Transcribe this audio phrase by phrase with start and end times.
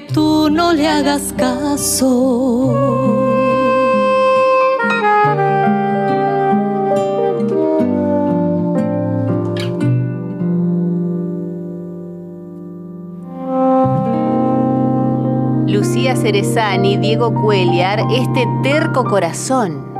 [0.00, 2.94] tú no le hagas caso.
[15.66, 19.93] Lucía Cerezani, Diego Cuellar, este terco corazón.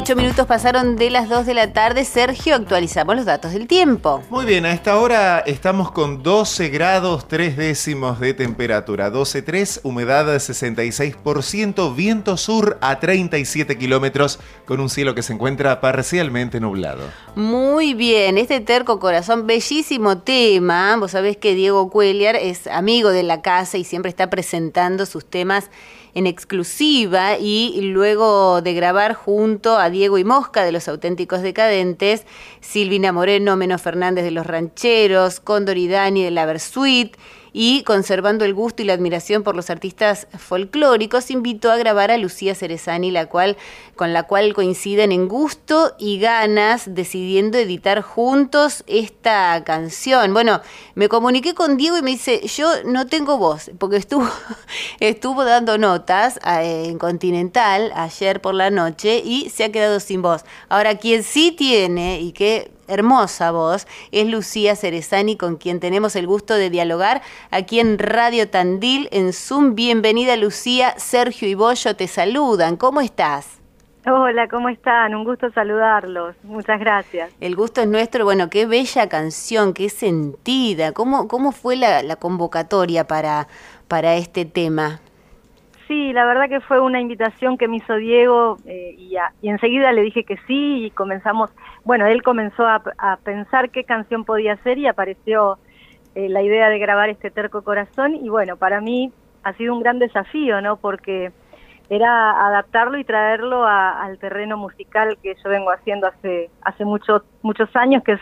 [0.00, 2.06] Ocho minutos pasaron de las dos de la tarde.
[2.06, 4.22] Sergio, actualizamos los datos del tiempo.
[4.30, 9.12] Muy bien, a esta hora estamos con 12 grados 3 décimos de temperatura.
[9.12, 15.82] 12,3, humedad de 66%, viento sur a 37 kilómetros, con un cielo que se encuentra
[15.82, 17.02] parcialmente nublado.
[17.34, 20.96] Muy bien, este terco corazón, bellísimo tema.
[20.96, 25.26] Vos sabés que Diego Cuellar es amigo de la casa y siempre está presentando sus
[25.26, 25.68] temas
[26.14, 32.24] en exclusiva y luego de grabar junto a Diego y Mosca de los auténticos decadentes,
[32.60, 37.16] Silvina Moreno, Meno Fernández de los Rancheros, Cóndor y Dani de la Versuit,
[37.52, 42.18] y conservando el gusto y la admiración por los artistas folclóricos, invitó a grabar a
[42.18, 43.56] Lucía Cerezani, la cual,
[43.96, 50.32] con la cual coinciden en gusto y ganas, decidiendo editar juntos esta canción.
[50.32, 50.60] Bueno,
[50.94, 54.28] me comuniqué con Diego y me dice, yo no tengo voz, porque estuvo,
[55.00, 60.44] estuvo dando notas en Continental ayer por la noche y se ha quedado sin voz.
[60.68, 66.26] Ahora, quien sí tiene y que hermosa voz es Lucía Cerezani, con quien tenemos el
[66.26, 69.74] gusto de dialogar aquí en Radio Tandil, en Zoom.
[69.74, 72.76] Bienvenida Lucía, Sergio y Bollo te saludan.
[72.76, 73.60] ¿Cómo estás?
[74.06, 75.14] Hola, ¿cómo están?
[75.14, 76.34] Un gusto saludarlos.
[76.42, 77.30] Muchas gracias.
[77.38, 78.24] El gusto es nuestro.
[78.24, 80.92] Bueno, qué bella canción, qué sentida.
[80.92, 83.46] ¿Cómo, cómo fue la, convocatoria para,
[83.88, 85.00] para este tema?
[85.90, 89.90] Sí, la verdad que fue una invitación que me hizo Diego eh, y, y, enseguida
[89.90, 91.50] le dije que sí y comenzamos,
[91.82, 95.58] bueno, él comenzó a, pensar qué canción podía ser y apareció
[96.14, 99.80] eh, la idea de grabar este Terco Corazón y bueno, para mí ha sido un
[99.80, 100.76] gran desafío, ¿no?
[100.76, 101.32] Porque
[101.88, 107.68] era adaptarlo y traerlo al terreno musical que yo vengo haciendo hace hace muchos muchos
[107.74, 108.20] años, que es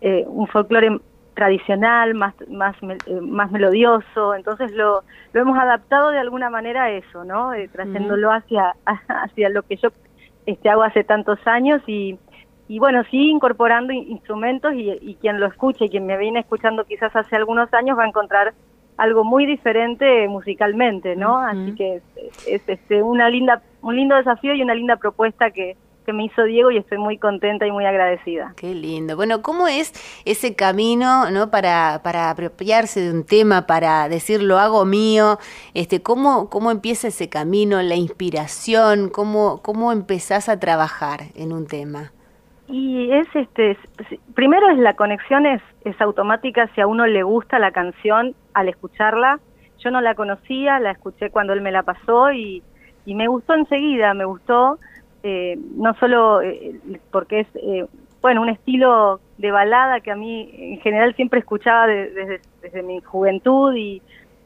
[0.00, 1.00] eh, un folclore
[1.40, 5.02] tradicional, más, más, eh, más melodioso, entonces lo,
[5.32, 7.54] lo hemos adaptado de alguna manera a eso, ¿no?
[7.54, 8.74] Eh, trayéndolo hacia,
[9.08, 9.88] hacia lo que yo
[10.44, 12.18] este, hago hace tantos años y,
[12.68, 17.36] y bueno, sí incorporando instrumentos y, quien lo escuche, quien me viene escuchando quizás hace
[17.36, 18.52] algunos años va a encontrar
[18.98, 21.38] algo muy diferente musicalmente, ¿no?
[21.38, 22.02] Así que es,
[22.46, 25.78] es, este, una linda, un lindo desafío y una linda propuesta que,
[26.10, 28.52] que me hizo Diego y estoy muy contenta y muy agradecida.
[28.56, 29.14] Qué lindo.
[29.14, 29.92] Bueno, ¿cómo es
[30.24, 31.50] ese camino ¿no?
[31.50, 35.38] para, para apropiarse de un tema, para decir lo hago mío?
[35.72, 39.08] Este, ¿cómo, ¿Cómo empieza ese camino, la inspiración?
[39.08, 42.10] ¿Cómo, cómo empezás a trabajar en un tema?
[42.66, 43.78] Y es este,
[44.34, 48.68] primero es la conexión es, es automática si a uno le gusta la canción al
[48.68, 49.38] escucharla.
[49.78, 52.64] Yo no la conocía, la escuché cuando él me la pasó y,
[53.06, 54.78] y me gustó enseguida, me gustó
[55.22, 57.86] eh, no solo eh, porque es, eh,
[58.22, 63.00] bueno, un estilo de balada que a mí en general siempre escuchaba desde, desde mi
[63.00, 64.00] juventud y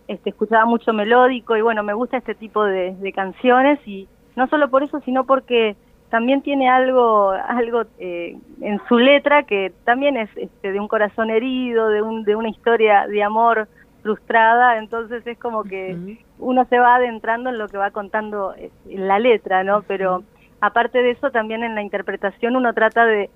[0.09, 4.69] este, escuchaba mucho melódico y bueno, me gusta este tipo de, canciones y no solo
[4.69, 5.77] por eso, sino porque
[6.11, 11.89] también tiene algo, algo en su letra que también es este, de un corazón herido,
[11.89, 13.69] de, un, de una historia de amor
[14.03, 19.09] frustrada, entonces es como que uno se va adentrando en lo que va contando en
[19.09, 19.83] la letra, ¿no?
[19.83, 20.23] Pero
[20.67, 23.31] aparte de eso, también en la interpretación uno trata de,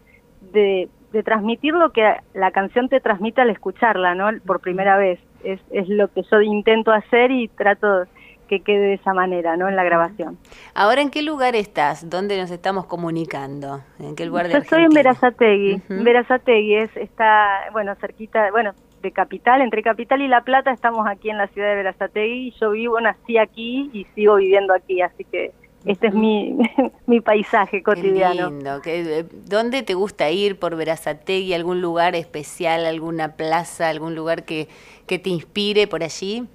[0.53, 0.89] de,
[1.25, 4.31] transmitir lo que la canción te transmite al escucharla, ¿no?
[4.47, 5.19] Por primera vez.
[5.45, 8.05] Es, es lo que yo intento hacer y trato
[8.49, 9.69] que quede de esa manera, ¿no?
[9.69, 10.39] En la grabación.
[10.75, 12.09] Ahora, ¿en qué lugar estás?
[12.09, 13.83] ¿Dónde nos estamos comunicando?
[13.99, 15.83] ¿En qué lugar de Yo estoy en Verazategui.
[15.89, 18.73] Verazategui es, está, bueno, cerquita, bueno,
[19.03, 22.53] de Capital, entre Capital y La Plata, estamos aquí en la ciudad de Verazategui.
[22.61, 25.53] Yo vivo, nací aquí y sigo viviendo aquí, así que
[25.89, 26.55] este es mi,
[27.07, 28.51] mi paisaje cotidiano.
[28.83, 29.21] Qué lindo.
[29.21, 31.55] Eh, ¿Dónde te gusta ir por Verazategui?
[31.55, 34.69] ¿Algún lugar especial, alguna plaza, algún lugar que,
[35.07, 36.47] que te inspire por allí?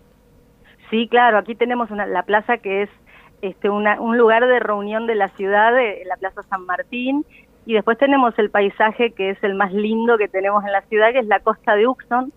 [0.92, 1.40] Sí, claro.
[1.40, 2.90] Aquí tenemos una, la plaza que es
[3.42, 5.72] este, una, un lugar de reunión de la ciudad,
[6.06, 7.26] la Plaza San Martín,
[7.66, 11.12] y después tenemos el paisaje que es el más lindo que tenemos en la ciudad,
[11.12, 12.32] que es la costa de Uxon.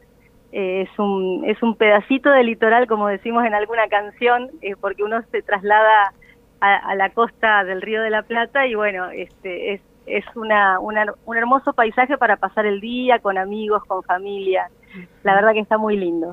[0.52, 5.02] Eh, es, un, es un pedacito de litoral, como decimos en alguna canción, eh, porque
[5.02, 6.14] uno se traslada
[6.60, 11.36] a, la costa del Río de la Plata y bueno, este es, es una, un
[11.36, 14.70] hermoso paisaje para pasar el día con amigos, con familia.
[15.22, 16.32] La verdad que está muy lindo.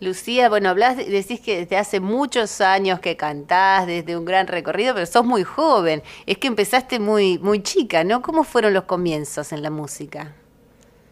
[0.00, 4.94] Lucía, bueno, hablas, decís que desde hace muchos años que cantás, desde un gran recorrido,
[4.94, 6.02] pero sos muy joven.
[6.26, 8.20] Es que empezaste muy, muy chica, ¿no?
[8.20, 10.32] ¿Cómo fueron los comienzos en la música?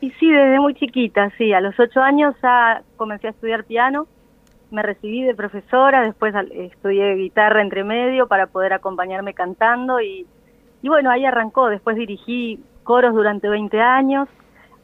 [0.01, 1.53] Y sí, desde muy chiquita, sí.
[1.53, 4.09] A los ocho años ya comencé a estudiar piano,
[4.71, 10.27] me recibí de profesora, después estudié guitarra entre medio para poder acompañarme cantando y,
[10.83, 11.69] y bueno, ahí arrancó.
[11.69, 14.29] Después dirigí coros durante 20 años,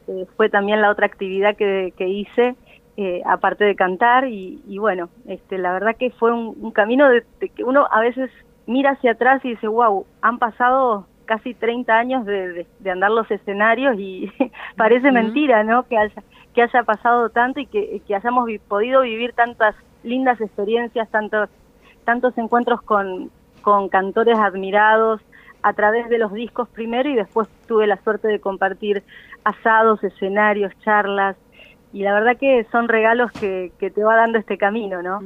[0.07, 2.55] eh, fue también la otra actividad que, que hice,
[2.95, 7.23] eh, aparte de cantar y, y, bueno, este, la verdad que fue un, camino de,
[7.55, 8.31] que uno a veces
[8.65, 13.29] mira hacia atrás y dice, wow, han pasado casi 30 años de, de, andar los
[13.29, 14.31] escenarios y
[14.77, 15.83] parece mentira, ¿no?
[15.83, 16.23] Que haya,
[16.57, 21.49] que haya pasado tanto y que, hayamos podido vivir tantas lindas experiencias, tantos,
[22.03, 23.29] tantos encuentros con,
[23.61, 25.21] con cantores admirados
[25.61, 29.03] a través de los discos primero y después tuve la suerte de compartir
[29.43, 31.35] asados, escenarios, charlas,
[31.93, 35.21] y la verdad que son regalos que, que te va dando este camino, ¿no?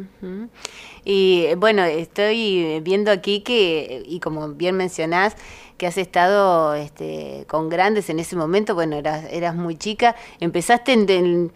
[1.04, 5.36] Y bueno, estoy viendo aquí que, y como bien mencionás,
[5.78, 10.94] que has estado este, con grandes en ese momento, bueno, eras, eras muy chica, empezaste
[10.94, 11.52] en,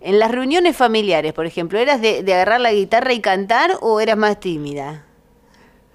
[0.00, 3.98] en, las reuniones familiares, por ejemplo, ¿eras de, de agarrar la guitarra y cantar o
[3.98, 5.04] eras más tímida?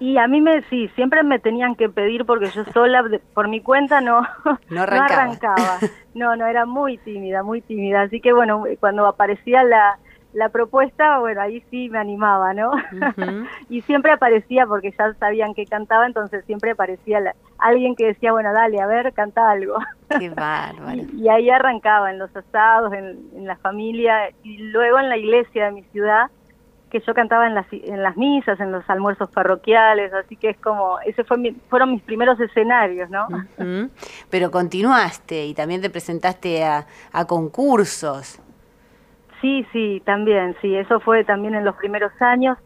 [0.00, 3.04] Y a mí me, sí, siempre me tenían que pedir porque yo sola,
[3.34, 4.22] por mi cuenta, no,
[4.70, 5.78] no, arrancaba.
[6.14, 8.02] no No, era muy tímida, muy tímida.
[8.02, 9.98] Así que bueno, cuando aparecía la,
[10.32, 12.72] la propuesta, bueno, ahí sí me animaba, ¿no?
[13.68, 18.54] y siempre aparecía porque ya sabían que cantaba, entonces siempre aparecía alguien que decía, bueno,
[18.54, 19.76] dale, a ver, canta algo.
[20.18, 21.02] Qué bárbaro.
[21.12, 25.66] y, ahí arrancaba, en los asados, en, en la familia, y luego en la iglesia
[25.66, 26.30] de mi ciudad,
[26.90, 30.58] que yo cantaba en las, en las misas, en los almuerzos parroquiales, así que es
[30.58, 33.28] como, ese fue fueron mis primeros escenarios, ¿no?
[34.28, 38.40] Pero continuaste y también te presentaste a, a, concursos.
[39.40, 42.58] Sí, sí, también, sí, eso fue también en los primeros años.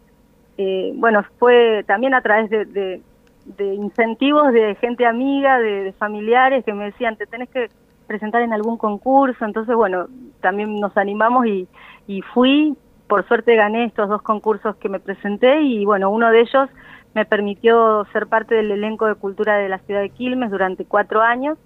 [0.56, 3.03] Eh, bueno, fue también a través de,
[3.44, 7.69] de, incentivos de gente amiga, de, familiares que me decían, te tenés que
[8.06, 10.06] presentar en algún concurso, entonces bueno,
[10.41, 11.67] también nos animamos y,
[12.06, 12.76] y fui,
[13.08, 16.68] por suerte gané estos dos concursos que me presenté y bueno, uno de ellos
[17.14, 21.20] me permitió ser parte del elenco de cultura de la ciudad de Quilmes durante cuatro
[21.20, 21.58] años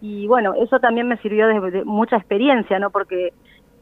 [0.00, 2.90] y bueno, eso también me sirvió de, mucha experiencia, ¿no?
[2.90, 3.32] Porque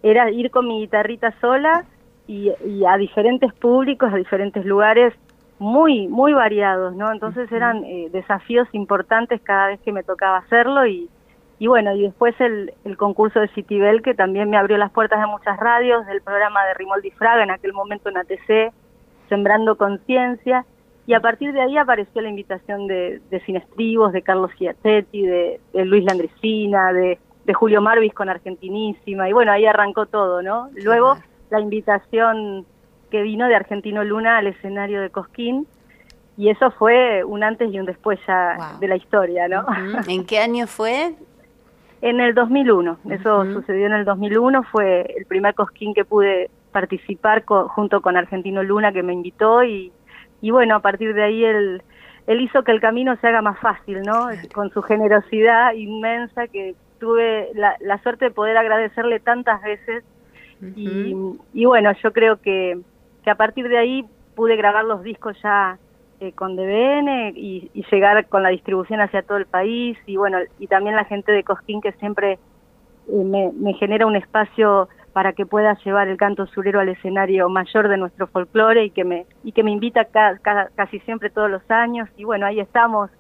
[0.03, 1.85] era ir con mi guitarrita sola
[2.27, 2.51] y,
[2.89, 5.13] a diferentes públicos, a diferentes lugares
[5.59, 7.13] muy, muy variados, ¿no?
[7.13, 11.09] Entonces eran eh, desafíos importantes cada vez que me tocaba hacerlo y,
[11.59, 15.21] y bueno, y después el, el concurso de Citibel, que también me abrió las puertas
[15.21, 18.75] de muchas radios, del programa de Rimoldi Fraga, en aquel momento en ATC,
[19.29, 20.67] Sembrando Conciencia,
[21.07, 25.61] y a partir de ahí apareció la invitación de, de Sinestribos, de Carlos Giacetti, de,
[25.73, 30.69] Luis Landricina, de, de Julio Marvis con Argentinísima, y bueno, ahí arrancó todo, ¿no?
[30.75, 31.17] Luego
[31.51, 32.67] la invitación
[33.11, 35.67] que vino de Argentino Luna al escenario de Cosquín,
[36.37, 39.65] y eso fue un antes y un después ya de la historia, ¿no?
[40.07, 41.15] ¿En qué año fue?
[42.03, 47.45] En el 2001, eso sucedió en el 2001, fue el primer cosquín que pude participar
[47.47, 49.93] junto con Argentino Luna que me invitó y,
[50.43, 51.83] y bueno, a partir de ahí él,
[52.27, 54.29] él hizo que el camino se haga más fácil, ¿no?
[54.53, 60.05] Con su generosidad inmensa que tuve la, la suerte de poder agradecerle tantas veces.
[60.75, 61.15] Y,
[61.53, 62.79] y bueno, yo creo que,
[63.25, 64.05] que a partir de ahí
[64.35, 65.79] pude grabar los discos ya
[66.21, 70.67] eh, con DBN y, llegar con la distribución hacia todo el país y bueno, y
[70.67, 72.39] también la gente de Cosquín que siempre
[73.09, 77.89] eh, me, genera un espacio para que pueda llevar el canto surero al escenario mayor
[77.89, 80.07] de nuestro folclore y que me y que me invita
[80.75, 83.11] casi siempre todos los años y bueno, ahí estamos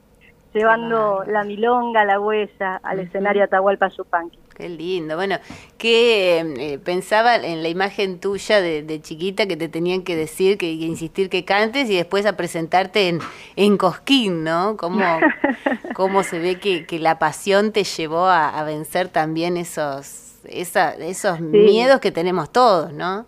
[0.54, 4.45] llevando la milonga, la huella al escenario Atahualpa Yupanqui.
[4.56, 5.16] Qué lindo.
[5.16, 5.38] Bueno,
[5.76, 10.72] que eh, pensaba en la imagen tuya de, chiquita que te tenían que decir, que,
[10.72, 13.20] insistir que cantes y después a presentarte en,
[13.56, 14.78] en Cosquín, ¿no?
[14.78, 15.04] Cómo,
[15.94, 21.38] cómo se ve que, que la pasión te llevó a, vencer también esos, esa, esos
[21.40, 23.26] miedos que tenemos todos, ¿no?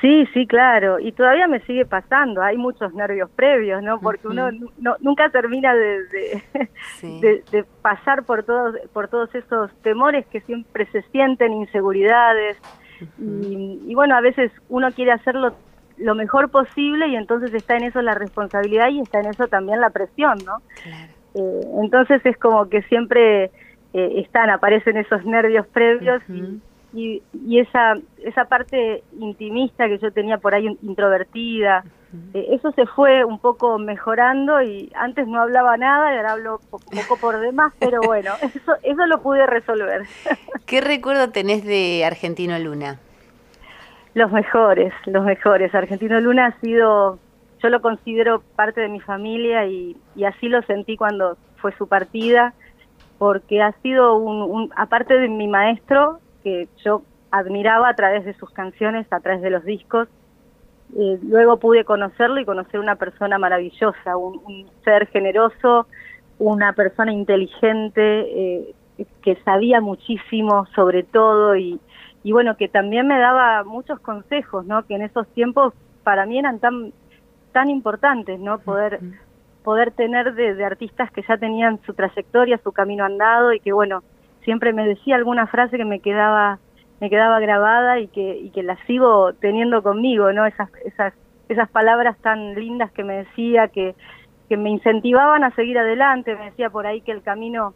[0.00, 4.00] Sí, sí, claro, y todavía me sigue pasando, hay muchos nervios previos, ¿no?
[4.00, 4.50] Porque uno
[5.00, 11.52] nunca termina de, de, pasar por todos, por todos esos temores que siempre se sienten,
[11.52, 12.56] inseguridades,
[13.18, 15.54] y, bueno, a veces uno quiere hacerlo
[15.98, 19.80] lo mejor posible y entonces está en eso la responsabilidad y está en eso también
[19.80, 20.58] la presión, ¿no?
[21.34, 23.50] Eh, entonces es como que siempre eh,
[23.92, 26.60] están, aparecen esos nervios previos y
[26.92, 31.84] y, y esa, esa parte intimista que yo tenía por ahí introvertida,
[32.32, 36.60] eh, eso se fue un poco mejorando y antes no hablaba nada y ahora hablo
[36.70, 40.02] poco por demás, pero bueno, eso, eso lo pude resolver.
[40.66, 42.98] ¿Qué recuerdo tenés de Argentino Luna?
[44.14, 45.74] Los mejores, los mejores.
[45.74, 47.18] Argentino Luna ha sido,
[47.62, 51.86] yo lo considero parte de mi familia y, y así lo sentí cuando fue su
[51.86, 52.54] partida
[53.18, 58.50] porque ha sido un, aparte de mi maestro, que yo admiraba a través de sus
[58.50, 60.08] canciones, a través de los discos,
[60.96, 65.86] eh, luego pude conocerlo y conocer una persona maravillosa, un, ser generoso,
[66.38, 68.74] una persona inteligente, eh,
[69.22, 71.78] que sabía muchísimo sobre todo y,
[72.24, 74.84] y bueno, que también me daba muchos consejos, ¿no?
[74.86, 76.92] Que en esos tiempos para mí eran tan
[77.52, 78.58] tan importantes, ¿no?
[78.58, 79.00] Poder
[79.62, 84.02] poder tener de, artistas que ya tenían su trayectoria, su camino andado y que bueno,
[84.48, 86.58] siempre me decía alguna frase que me quedaba
[87.02, 90.46] me quedaba grabada y que y que la sigo teniendo conmigo, ¿no?
[90.46, 91.12] Esas esas
[91.50, 93.94] esas palabras tan lindas que me decía que
[94.48, 97.74] que me incentivaban a seguir adelante, me decía por ahí que el camino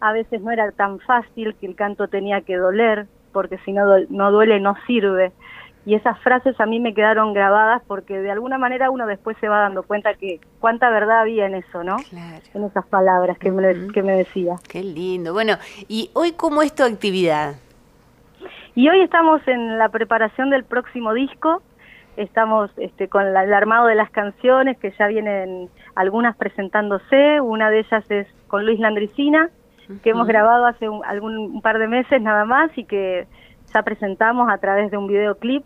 [0.00, 3.84] a veces no era tan fácil, que el canto tenía que doler, porque si no,
[4.10, 5.30] no duele no sirve.
[5.86, 9.48] Y esas frases a mí me quedaron grabadas porque de alguna manera uno después se
[9.48, 11.96] va dando cuenta que cuánta verdad había en eso, ¿no?
[12.52, 14.56] En esas palabras que, me, que me decía.
[14.68, 15.32] Qué lindo.
[15.32, 15.54] Bueno,
[15.88, 17.54] ¿y hoy cómo es tu actividad?
[18.74, 21.62] Y hoy estamos en la preparación del próximo disco.
[22.16, 27.40] Estamos este, con el armado de las canciones que ya vienen algunas presentándose.
[27.40, 29.50] Una de ellas es con Luis Landricina,
[30.02, 33.26] que hemos grabado hace un, algún, un par de meses nada más y que
[33.72, 35.64] ya presentamos a través de un videoclip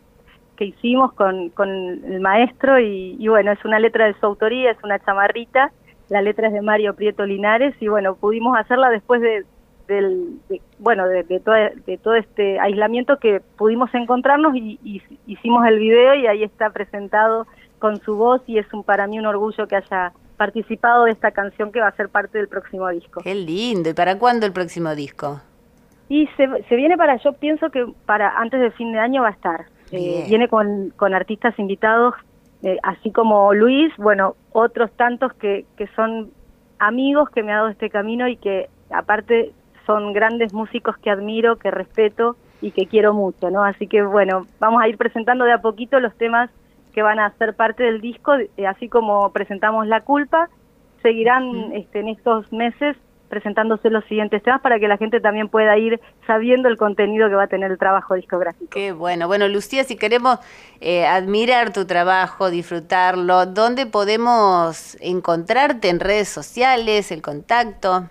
[0.56, 4.78] que hicimos con, con el maestro y, bueno, es una letra de su autoría, es
[4.84, 5.72] una chamarrita,
[6.08, 9.44] la letra es de Mario Prieto Linares y bueno, pudimos hacerla después de,
[9.88, 10.38] del,
[10.78, 11.54] bueno, de, todo,
[11.86, 16.70] de todo este aislamiento que pudimos encontrarnos y, y, hicimos el video y ahí está
[16.70, 17.46] presentado
[17.78, 21.30] con su voz y es un, para mí un orgullo que haya participado de esta
[21.30, 23.20] canción que va a ser parte del próximo disco.
[23.22, 23.90] Qué lindo.
[23.90, 25.40] ¿Y para cuándo el próximo disco?
[26.08, 29.28] Y se, se viene para, yo pienso que para antes del fin de año va
[29.28, 29.66] a estar.
[29.90, 32.14] Eh, viene con, con artistas invitados,
[32.62, 36.30] eh, así como Luis, bueno, otros tantos que, que son
[36.78, 39.52] amigos que me ha dado este camino y que aparte
[39.86, 43.64] son grandes músicos que admiro, que respeto y que quiero mucho, ¿no?
[43.64, 46.50] Así que bueno, vamos a ir presentando de a poquito los temas
[46.92, 50.48] que van a ser parte del disco, eh, así como presentamos La Culpa,
[51.02, 52.96] seguirán este, en estos meses
[53.32, 57.34] presentándose los siguientes temas para que la gente también pueda ir sabiendo el contenido que
[57.34, 58.68] va a tener el trabajo discográfico.
[58.70, 59.26] Qué bueno.
[59.26, 60.38] Bueno, Lucía, si queremos
[60.82, 68.10] eh, admirar tu trabajo, disfrutarlo, ¿dónde podemos encontrarte en redes sociales, el contacto?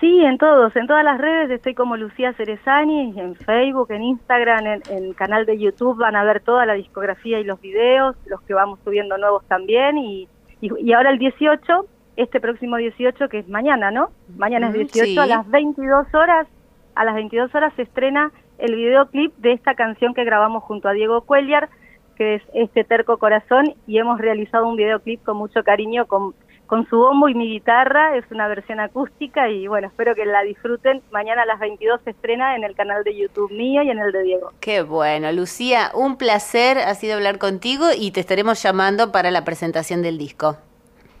[0.00, 4.66] Sí, en todos, en todas las redes estoy como Lucía Cerezani, en Facebook, en Instagram,
[4.66, 8.40] en, el canal de YouTube van a ver toda la discografía y los videos, los
[8.44, 10.26] que vamos subiendo nuevos también y,
[10.62, 11.84] y, ahora el 18,
[12.16, 14.10] este próximo 18 que es mañana, ¿no?
[14.36, 16.46] Mañana es 18 a las 22 horas,
[16.94, 20.92] a las 22 horas se estrena el videoclip de esta canción que grabamos junto a
[20.92, 21.68] Diego Cuellar,
[22.16, 26.34] que es Este Terco Corazón y hemos realizado un videoclip con mucho cariño con
[26.72, 30.40] con su bombo y mi guitarra, es una versión acústica y bueno, espero que la
[30.40, 31.02] disfruten.
[31.10, 34.10] Mañana a las 22 se estrena en el canal de YouTube mío y en el
[34.10, 34.52] de Diego.
[34.58, 39.44] Qué bueno, Lucía, un placer ha sido hablar contigo y te estaremos llamando para la
[39.44, 40.56] presentación del disco.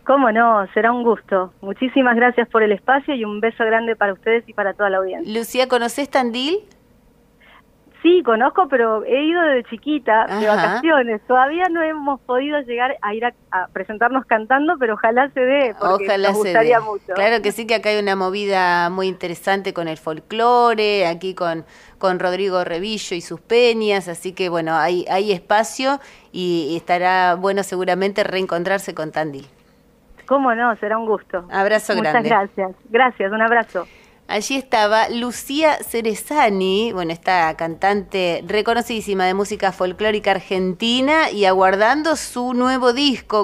[0.04, 1.52] Cómo no, será un gusto.
[1.60, 4.98] Muchísimas gracias por el espacio y un beso grande para ustedes y para toda la
[4.98, 5.32] audiencia.
[5.32, 6.58] Lucía, ¿conoces Tandil?
[8.02, 11.20] Sí, conozco, pero he ido desde chiquita, de vacaciones.
[11.28, 16.06] Todavía no hemos podido llegar a ir a, presentarnos cantando, pero ojalá se dé, porque
[16.06, 17.14] ojalá nos gustaría mucho.
[17.14, 21.64] Claro que sí, que acá hay una movida muy interesante con el folclore, aquí con,
[21.98, 26.00] con Rodrigo Revillo y sus peñas, así que bueno, hay, hay espacio
[26.32, 29.46] y estará bueno seguramente reencontrarse con Tandil.
[30.26, 31.46] Cómo no, será un gusto.
[31.50, 32.20] Abrazo grande.
[32.20, 32.76] Muchas gracias.
[32.90, 33.86] Gracias, un abrazo.
[34.28, 42.54] Allí estaba Lucía Cerezani, bueno, esta cantante reconocidísima de música folclórica argentina y aguardando su
[42.54, 43.40] nuevo disco.